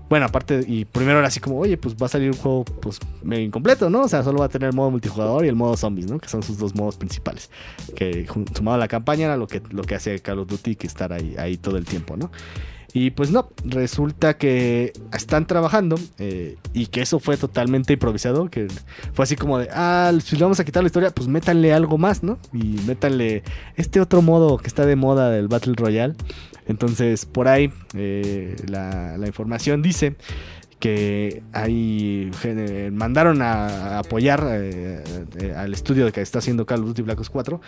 Bueno, 0.08 0.26
aparte, 0.26 0.64
y 0.68 0.84
primero 0.84 1.18
era 1.18 1.26
así 1.26 1.40
como, 1.40 1.58
oye, 1.58 1.76
pues 1.78 1.96
va 2.00 2.06
a 2.06 2.08
salir 2.08 2.30
un 2.30 2.36
juego 2.36 2.64
pues 2.64 3.00
medio 3.24 3.42
incompleto, 3.44 3.90
¿no? 3.90 4.02
O 4.06 4.08
sea, 4.08 4.22
solo 4.22 4.38
va 4.38 4.46
a 4.46 4.48
tener 4.48 4.70
el 4.70 4.74
modo 4.74 4.90
multijugador 4.90 5.44
y 5.44 5.48
el 5.48 5.56
modo 5.56 5.76
zombies, 5.76 6.10
¿no? 6.10 6.18
Que 6.18 6.28
son 6.28 6.42
sus 6.42 6.58
dos 6.58 6.74
modos 6.74 6.96
principales. 6.96 7.50
Que 7.94 8.26
sumado 8.54 8.76
a 8.76 8.78
la 8.78 8.88
campaña 8.88 9.26
era 9.26 9.36
lo 9.36 9.46
que, 9.46 9.60
lo 9.70 9.82
que 9.82 9.94
hace 9.94 10.18
Call 10.20 10.38
of 10.38 10.48
Duty, 10.48 10.76
que 10.76 10.86
estar 10.86 11.12
ahí, 11.12 11.34
ahí 11.38 11.56
todo 11.56 11.76
el 11.76 11.84
tiempo, 11.84 12.16
¿no? 12.16 12.30
Y 12.92 13.10
pues 13.10 13.30
no, 13.30 13.50
resulta 13.64 14.38
que 14.38 14.94
están 15.12 15.46
trabajando 15.46 15.96
eh, 16.18 16.56
y 16.72 16.86
que 16.86 17.02
eso 17.02 17.18
fue 17.18 17.36
totalmente 17.36 17.92
improvisado, 17.92 18.48
que 18.48 18.68
fue 19.12 19.24
así 19.24 19.36
como 19.36 19.58
de, 19.58 19.68
ah, 19.70 20.12
si 20.24 20.36
le 20.36 20.42
vamos 20.44 20.60
a 20.60 20.64
quitar 20.64 20.82
la 20.82 20.86
historia, 20.86 21.10
pues 21.10 21.28
métanle 21.28 21.74
algo 21.74 21.98
más, 21.98 22.22
¿no? 22.22 22.38
Y 22.54 22.78
métanle 22.86 23.42
este 23.74 24.00
otro 24.00 24.22
modo 24.22 24.56
que 24.56 24.68
está 24.68 24.86
de 24.86 24.96
moda 24.96 25.28
del 25.30 25.46
Battle 25.46 25.74
Royale. 25.76 26.14
Entonces, 26.68 27.26
por 27.26 27.48
ahí 27.48 27.70
eh, 27.94 28.56
la, 28.66 29.18
la 29.18 29.26
información 29.26 29.82
dice 29.82 30.16
que 30.78 31.42
ahí 31.52 32.30
mandaron 32.92 33.40
a, 33.42 33.98
apoyar 33.98 34.46
eh, 34.52 35.02
eh, 35.40 35.54
al 35.56 35.72
estudio 35.72 36.10
que 36.12 36.20
está 36.20 36.38
haciendo 36.40 36.66
Call 36.66 36.80
of 36.80 36.88
Duty 36.88 37.02
Black 37.02 37.18
Ops 37.18 37.30
4 37.30 37.60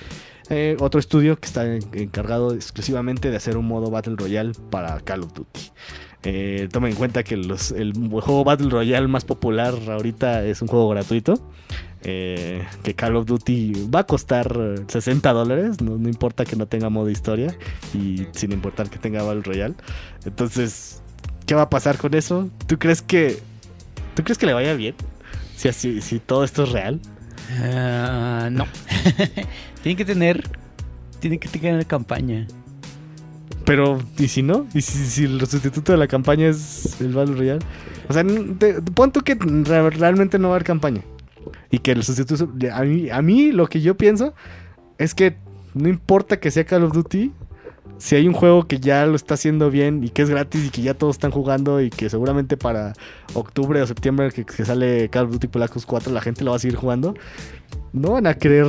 eh, 0.50 0.76
otro 0.80 1.00
estudio 1.00 1.36
que 1.38 1.46
está 1.46 1.64
en- 1.66 1.82
encargado 1.94 2.54
exclusivamente 2.54 3.30
de 3.30 3.36
hacer 3.36 3.56
un 3.56 3.66
modo 3.66 3.90
Battle 3.90 4.16
Royale 4.16 4.52
para 4.70 5.00
Call 5.00 5.22
of 5.24 5.32
Duty. 5.32 5.60
Tomen 6.70 6.90
en 6.92 6.96
cuenta 6.96 7.22
que 7.22 7.34
el 7.34 7.52
juego 8.10 8.44
Battle 8.44 8.68
Royale 8.70 9.08
más 9.08 9.24
popular 9.24 9.74
ahorita 9.88 10.44
es 10.44 10.60
un 10.60 10.68
juego 10.68 10.88
gratuito. 10.90 11.34
que 12.02 12.94
Call 12.96 13.16
of 13.16 13.26
Duty 13.26 13.88
va 13.94 14.00
a 14.00 14.04
costar 14.04 14.54
eh, 14.58 14.84
60 14.86 15.32
dólares, 15.32 15.80
no 15.80 15.94
importa 16.08 16.44
que 16.44 16.56
no 16.56 16.66
tenga 16.66 16.90
modo 16.90 17.08
historia 17.10 17.56
y 17.94 18.26
sin 18.32 18.52
importar 18.52 18.90
que 18.90 18.98
tenga 18.98 19.22
Battle 19.22 19.42
Royale. 19.42 19.74
Entonces, 20.24 21.02
¿qué 21.48 21.54
va 21.56 21.62
a 21.62 21.70
pasar 21.70 21.98
con 21.98 22.14
eso? 22.14 22.48
¿Tú 22.68 22.78
crees 22.78 23.02
que, 23.02 23.38
¿tú 24.14 24.22
crees 24.22 24.38
que 24.38 24.46
le 24.46 24.52
vaya 24.52 24.74
bien? 24.74 24.94
Si, 25.56 25.66
así, 25.68 26.00
si 26.02 26.20
todo 26.20 26.44
esto 26.44 26.62
es 26.62 26.70
real. 26.70 27.00
Ah, 27.60 28.48
no. 28.52 28.66
tiene 29.82 29.96
que 29.96 30.04
tener. 30.04 30.48
Tiene 31.18 31.38
que 31.38 31.48
tener 31.48 31.84
campaña. 31.86 32.46
Pero, 33.64 34.00
¿y 34.18 34.28
si 34.28 34.42
no? 34.42 34.66
¿Y 34.72 34.82
si, 34.82 35.04
si 35.06 35.24
el 35.24 35.40
sustituto 35.46 35.92
de 35.92 35.98
la 35.98 36.06
campaña 36.06 36.46
es 36.48 37.00
el 37.00 37.12
Battle 37.12 37.34
Royale? 37.34 37.64
O 38.08 38.12
sea, 38.12 38.24
te- 38.58 38.80
pon 38.82 39.10
tú 39.10 39.22
que 39.22 39.34
re- 39.34 39.90
realmente 39.90 40.38
no 40.38 40.48
va 40.48 40.54
a 40.54 40.56
haber 40.56 40.64
campaña. 40.66 41.00
Y 41.70 41.78
que 41.80 41.92
el 41.92 42.02
sustituto... 42.04 42.50
A 42.72 42.82
mí, 42.82 43.10
a 43.10 43.20
mí 43.22 43.52
lo 43.52 43.66
que 43.66 43.80
yo 43.80 43.96
pienso 43.96 44.34
es 44.98 45.14
que 45.14 45.36
no 45.74 45.88
importa 45.88 46.38
que 46.40 46.50
sea 46.50 46.64
Call 46.64 46.84
of 46.84 46.92
Duty, 46.92 47.32
si 47.98 48.16
hay 48.16 48.26
un 48.26 48.34
juego 48.34 48.66
que 48.66 48.78
ya 48.80 49.04
lo 49.06 49.16
está 49.16 49.34
haciendo 49.34 49.70
bien 49.70 50.02
y 50.04 50.08
que 50.10 50.22
es 50.22 50.30
gratis 50.30 50.66
y 50.66 50.70
que 50.70 50.82
ya 50.82 50.94
todos 50.94 51.16
están 51.16 51.30
jugando 51.30 51.80
y 51.80 51.90
que 51.90 52.08
seguramente 52.08 52.56
para 52.56 52.94
octubre 53.34 53.82
o 53.82 53.86
septiembre 53.86 54.30
que, 54.30 54.44
que 54.44 54.64
sale 54.64 55.08
Call 55.10 55.26
of 55.26 55.32
Duty 55.32 55.48
Black 55.48 55.76
Ops 55.76 55.86
4 55.86 56.12
la 56.12 56.20
gente 56.20 56.44
lo 56.44 56.52
va 56.52 56.56
a 56.56 56.60
seguir 56.60 56.76
jugando, 56.76 57.14
no 57.92 58.12
van 58.12 58.26
a 58.26 58.34
querer 58.34 58.66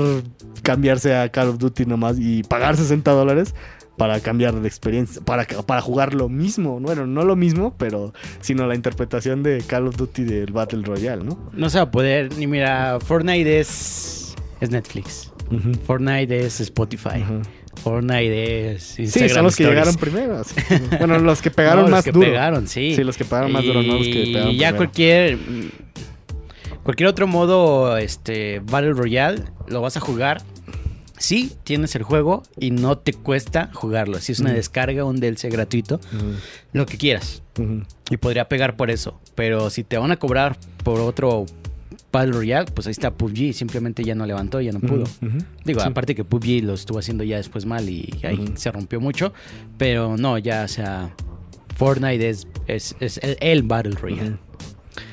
cambiarse 0.63 1.15
a 1.15 1.29
Call 1.29 1.49
of 1.49 1.57
Duty 1.59 1.85
nomás 1.85 2.17
y 2.19 2.43
pagar 2.43 2.75
60 2.75 3.11
dólares 3.11 3.53
para 3.99 4.21
cambiar 4.21 4.55
de 4.55 4.67
experiencia, 4.67 5.21
para, 5.21 5.45
para 5.45 5.81
jugar 5.81 6.13
lo 6.13 6.29
mismo. 6.29 6.79
Bueno, 6.79 7.05
no 7.05 7.23
lo 7.25 7.35
mismo, 7.35 7.75
pero 7.77 8.13
sino 8.39 8.65
la 8.65 8.73
interpretación 8.73 9.43
de 9.43 9.61
Call 9.67 9.87
of 9.87 9.97
Duty 9.97 10.23
del 10.23 10.53
Battle 10.53 10.83
Royale, 10.83 11.23
¿no? 11.23 11.37
No 11.51 11.69
se 11.69 11.79
va 11.79 11.83
a 11.83 11.91
poder. 11.91 12.35
Ni 12.37 12.47
mira, 12.47 12.99
Fortnite 13.01 13.59
es. 13.59 14.35
Es 14.61 14.71
Netflix. 14.71 15.31
Fortnite 15.85 16.45
es 16.45 16.59
Spotify. 16.61 17.21
Ujú. 17.23 17.41
Fortnite 17.83 18.71
es. 18.75 18.83
Sí, 18.83 19.03
Instagram 19.03 19.29
son 19.35 19.43
los 19.45 19.55
que 19.55 19.63
Stories. 19.63 19.79
llegaron 19.85 19.95
primero. 19.99 20.37
así. 20.39 20.55
Bueno, 20.97 21.17
los 21.19 21.41
que 21.41 21.51
pegaron 21.51 21.77
No, 21.77 21.81
los 21.83 21.91
más 21.91 22.03
que 22.05 22.11
duro. 22.11 22.27
pegaron, 22.27 22.67
sí. 22.67 22.93
Sí, 22.95 23.03
los 23.03 23.17
que 23.17 23.25
pegaron 23.25 23.51
más 23.51 23.63
duro, 23.65 23.81
no 23.83 23.93
los 23.97 24.07
que 24.07 24.23
Y 24.23 24.33
pegaron 24.33 24.51
ya 24.55 24.57
primero. 24.69 24.77
cualquier. 24.77 25.37
mm, 25.37 25.69
Cualquier 26.83 27.09
otro 27.09 27.27
modo, 27.27 27.97
este, 27.97 28.61
Battle 28.63 28.93
Royale, 28.93 29.43
lo 29.67 29.81
vas 29.81 29.97
a 29.97 29.99
jugar. 29.99 30.41
Sí, 31.19 31.51
tienes 31.65 31.93
el 31.95 32.03
juego 32.03 32.43
y 32.57 32.71
no 32.71 32.97
te 32.97 33.13
cuesta 33.13 33.69
jugarlo. 33.73 34.19
Si 34.19 34.31
es 34.31 34.39
una 34.39 34.53
descarga, 34.53 35.03
un 35.03 35.19
DLC 35.19 35.49
gratuito, 35.51 35.99
lo 36.71 36.85
que 36.85 36.97
quieras. 36.97 37.43
Y 38.09 38.17
podría 38.17 38.47
pegar 38.47 38.77
por 38.77 38.89
eso. 38.89 39.19
Pero 39.35 39.69
si 39.69 39.83
te 39.83 39.97
van 39.97 40.11
a 40.11 40.15
cobrar 40.17 40.57
por 40.83 41.01
otro 41.01 41.45
Battle 42.11 42.31
Royale, 42.33 42.71
pues 42.73 42.87
ahí 42.87 42.91
está 42.91 43.11
PUBG. 43.11 43.53
Simplemente 43.53 44.03
ya 44.03 44.15
no 44.15 44.25
levantó, 44.25 44.59
ya 44.61 44.71
no 44.71 44.79
pudo. 44.79 45.03
Digo, 45.65 45.79
Sí. 45.81 45.87
aparte 45.87 46.15
que 46.15 46.23
PUBG 46.23 46.63
lo 46.63 46.73
estuvo 46.73 46.99
haciendo 46.99 47.23
ya 47.23 47.37
después 47.37 47.65
mal 47.65 47.87
y 47.89 48.09
ahí 48.23 48.51
se 48.55 48.71
rompió 48.71 48.99
mucho. 48.99 49.33
Pero 49.77 50.17
no, 50.17 50.37
ya, 50.37 50.63
o 50.63 50.67
sea, 50.67 51.13
Fortnite 51.75 52.29
es, 52.29 52.47
es, 52.67 52.95
es 52.99 53.17
el, 53.23 53.37
el 53.39 53.63
Battle 53.63 53.95
Royale. 53.95 54.29
Ujú. 54.31 54.37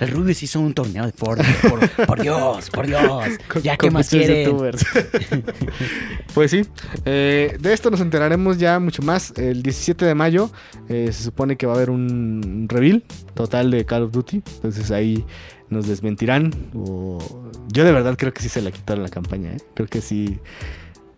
El 0.01 0.09
Rubius 0.11 0.43
hizo 0.43 0.59
un 0.59 0.75
torneo 0.75 1.07
de 1.07 1.13
Fortnite. 1.13 1.69
Por, 1.69 2.07
por 2.07 2.21
Dios, 2.21 2.71
por 2.71 2.87
Dios. 2.87 3.03
Ya, 3.63 3.77
¿qué 3.77 3.91
más 3.91 4.09
quieren? 4.09 4.57
pues 6.35 6.51
sí, 6.51 6.63
eh, 7.05 7.57
de 7.61 7.73
esto 7.73 7.91
nos 7.91 8.01
enteraremos 8.01 8.59
ya 8.59 8.79
mucho 8.81 9.03
más. 9.03 9.33
El 9.37 9.63
17 9.63 10.05
de 10.05 10.15
mayo 10.15 10.51
eh, 10.89 11.11
se 11.13 11.23
supone 11.25 11.57
que 11.57 11.67
va 11.67 11.75
a 11.75 11.77
haber 11.77 11.91
un 11.91 12.67
reveal 12.69 13.05
total 13.35 13.71
de 13.71 13.85
Call 13.85 14.05
of 14.05 14.13
Duty. 14.13 14.43
Entonces 14.57 14.91
ahí 14.91 15.25
nos 15.71 15.87
desmentirán. 15.87 16.53
O... 16.75 17.19
Yo 17.73 17.85
de 17.85 17.93
verdad 17.93 18.17
creo 18.17 18.33
que 18.33 18.43
sí 18.43 18.49
se 18.49 18.63
la 18.63 18.71
quitaron 18.71 19.03
la 19.03 19.09
campaña. 19.09 19.53
¿eh? 19.53 19.59
Creo 19.75 19.89
que 19.89 20.01
sí. 20.01 20.39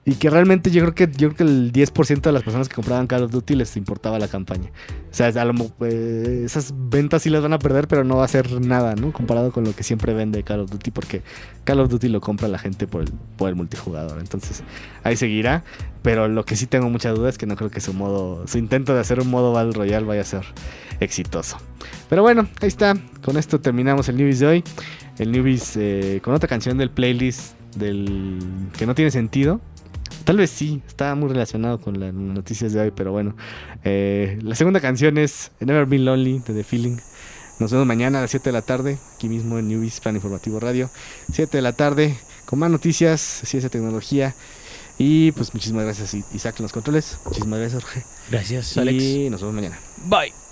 Y 0.09 0.15
que 0.15 0.31
realmente 0.31 0.71
yo 0.71 0.81
creo 0.81 0.95
que 0.95 1.07
yo 1.07 1.29
creo 1.29 1.35
que 1.35 1.43
el 1.43 1.71
10% 1.71 2.23
de 2.23 2.33
las 2.33 2.43
personas 2.43 2.67
que 2.67 2.75
compraban 2.75 3.07
Call 3.07 3.25
of 3.25 3.31
Duty 3.31 3.55
les 3.57 3.77
importaba 3.77 4.19
la 4.19 4.27
campaña. 4.27 4.71
O 5.11 5.15
sea, 5.15 5.27
a 5.27 5.45
lo 5.45 5.53
eh, 5.83 6.45
esas 6.47 6.73
ventas 6.75 7.21
sí 7.21 7.29
las 7.29 7.43
van 7.43 7.53
a 7.53 7.59
perder, 7.59 7.89
pero 7.89 8.05
no 8.05 8.17
va 8.17 8.25
a 8.25 8.29
ser 8.29 8.59
nada, 8.59 8.95
¿no? 8.95 9.13
Comparado 9.13 9.53
con 9.53 9.65
lo 9.65 9.77
que 9.77 9.83
siempre 9.83 10.15
vende 10.15 10.43
Call 10.45 10.61
of 10.61 10.71
Duty, 10.71 10.93
porque 10.93 11.21
Call 11.65 11.81
of 11.81 11.91
Duty 11.91 12.09
lo 12.09 12.23
compra 12.23 12.49
la 12.49 12.59
gente 12.59 12.87
por 12.87 13.03
el, 13.03 13.13
por 13.37 13.51
el 13.51 13.55
multijugador. 13.55 14.19
Entonces, 14.19 14.63
ahí 15.05 15.15
seguirá. 15.15 15.63
Pero 16.01 16.27
lo 16.27 16.47
que 16.47 16.57
sí 16.57 16.67
tengo 16.67 16.89
mucha 16.89 17.11
duda 17.11 17.29
es 17.29 17.37
que 17.37 17.45
no 17.45 17.55
creo 17.57 17.69
que 17.69 17.83
su 17.83 17.93
modo, 17.93 18.47
su 18.47 18.57
intento 18.57 18.95
de 18.95 19.01
hacer 19.01 19.21
un 19.21 19.29
modo 19.29 19.53
Battle 19.53 19.73
Royale 19.73 20.07
vaya 20.07 20.23
a 20.23 20.25
ser 20.25 20.45
exitoso. 21.01 21.59
Pero 22.09 22.23
bueno, 22.23 22.49
ahí 22.63 22.69
está. 22.69 22.95
Con 23.23 23.37
esto 23.37 23.61
terminamos 23.61 24.09
el 24.09 24.17
Newbies 24.17 24.39
de 24.39 24.47
hoy. 24.47 24.65
El 25.19 25.33
Newbies 25.33 25.77
eh, 25.77 26.21
con 26.23 26.33
otra 26.33 26.49
canción 26.49 26.79
del 26.79 26.89
playlist 26.89 27.59
del 27.77 28.39
que 28.79 28.87
no 28.87 28.95
tiene 28.95 29.11
sentido. 29.11 29.61
Tal 30.29 30.37
vez 30.37 30.51
sí, 30.51 30.83
está 30.87 31.15
muy 31.15 31.31
relacionado 31.31 31.81
con 31.81 31.99
las 31.99 32.13
noticias 32.13 32.75
de 32.75 32.81
hoy, 32.81 32.93
pero 32.95 33.13
bueno. 33.13 33.35
Eh, 33.83 34.39
la 34.43 34.55
segunda 34.55 34.79
canción 34.79 35.17
es 35.17 35.53
Never 35.59 35.87
Been 35.87 36.05
Lonely 36.05 36.41
de 36.41 36.53
The 36.53 36.65
Feeling. 36.65 36.99
Nos 37.59 37.73
vemos 37.73 37.87
mañana 37.87 38.19
a 38.19 38.21
las 38.21 38.33
7 38.33 38.51
de 38.51 38.53
la 38.53 38.61
tarde, 38.61 38.99
aquí 39.17 39.27
mismo 39.31 39.59
en 39.59 39.69
Newbies 39.69 40.01
Plan 40.01 40.17
Informativo 40.17 40.61
Radio. 40.61 40.91
7 41.33 41.57
de 41.57 41.63
la 41.63 41.73
tarde, 41.73 42.15
con 42.45 42.59
más 42.59 42.71
noticias, 42.71 43.23
ciencia, 43.23 43.71
tecnología. 43.71 44.35
Y 44.99 45.33
pues 45.33 45.55
muchísimas 45.55 45.85
gracias 45.85 46.13
Isaac 46.13 46.57
en 46.59 46.65
los 46.65 46.73
controles. 46.75 47.19
Muchísimas 47.25 47.61
gracias 47.61 47.83
Jorge. 47.83 48.03
Gracias, 48.31 48.77
Alex. 48.77 49.03
Y 49.03 49.31
nos 49.31 49.41
vemos 49.41 49.55
mañana. 49.55 49.79
Bye. 50.05 50.48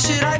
should 0.00 0.22
I 0.22 0.39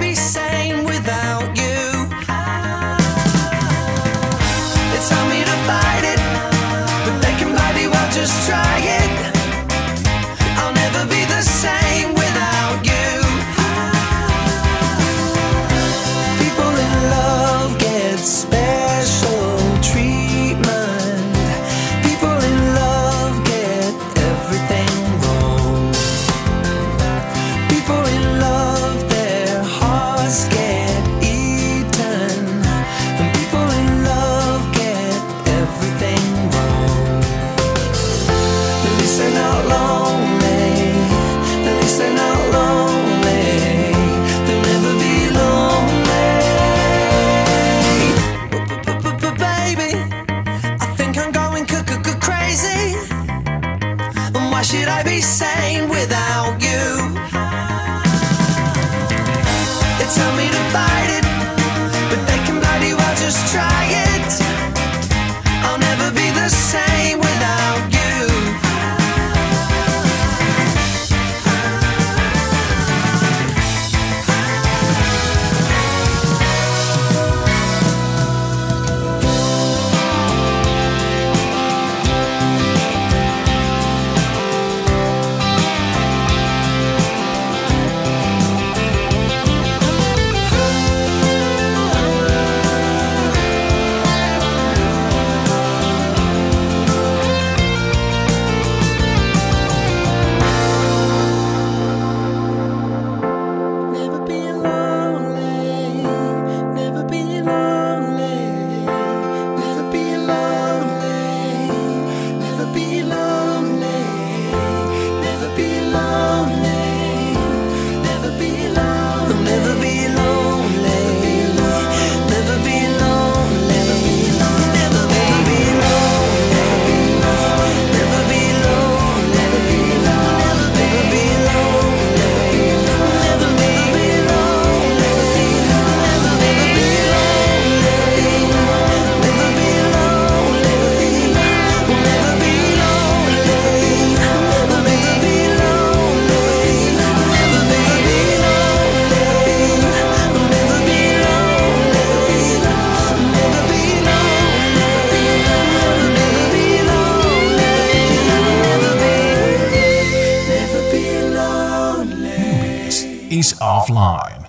offline. 163.80 164.39